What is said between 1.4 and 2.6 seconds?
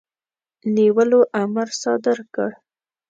امر صادر کړ.